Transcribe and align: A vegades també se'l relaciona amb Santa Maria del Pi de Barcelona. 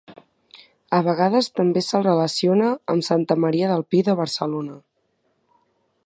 A 0.99 1.01
vegades 1.07 1.49
també 1.59 1.83
se'l 1.87 2.05
relaciona 2.07 2.71
amb 2.93 3.07
Santa 3.09 3.37
Maria 3.45 3.69
del 3.73 3.85
Pi 3.93 4.01
de 4.09 4.19
Barcelona. 4.21 4.79